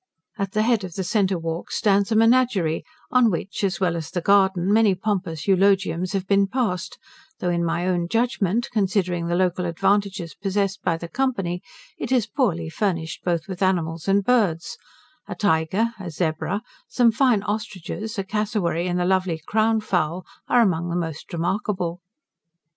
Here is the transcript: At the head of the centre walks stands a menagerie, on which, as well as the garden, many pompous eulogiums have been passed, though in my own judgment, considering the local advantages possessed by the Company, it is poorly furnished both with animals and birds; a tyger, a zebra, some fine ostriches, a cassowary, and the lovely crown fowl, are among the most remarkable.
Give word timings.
At 0.39 0.53
the 0.53 0.63
head 0.63 0.83
of 0.83 0.95
the 0.95 1.03
centre 1.03 1.37
walks 1.37 1.75
stands 1.75 2.11
a 2.11 2.15
menagerie, 2.15 2.83
on 3.11 3.29
which, 3.29 3.63
as 3.63 3.79
well 3.79 3.95
as 3.95 4.09
the 4.09 4.19
garden, 4.19 4.73
many 4.73 4.95
pompous 4.95 5.45
eulogiums 5.47 6.13
have 6.13 6.25
been 6.25 6.47
passed, 6.47 6.97
though 7.39 7.51
in 7.51 7.63
my 7.63 7.85
own 7.85 8.07
judgment, 8.07 8.67
considering 8.71 9.27
the 9.27 9.35
local 9.35 9.65
advantages 9.67 10.33
possessed 10.33 10.81
by 10.81 10.97
the 10.97 11.07
Company, 11.07 11.61
it 11.99 12.11
is 12.11 12.25
poorly 12.25 12.67
furnished 12.67 13.23
both 13.23 13.47
with 13.47 13.61
animals 13.61 14.07
and 14.07 14.23
birds; 14.23 14.75
a 15.27 15.35
tyger, 15.35 15.93
a 15.99 16.09
zebra, 16.09 16.63
some 16.87 17.11
fine 17.11 17.43
ostriches, 17.43 18.17
a 18.17 18.23
cassowary, 18.23 18.87
and 18.87 18.99
the 18.99 19.05
lovely 19.05 19.39
crown 19.45 19.79
fowl, 19.79 20.25
are 20.47 20.61
among 20.61 20.89
the 20.89 20.95
most 20.95 21.31
remarkable. 21.31 22.01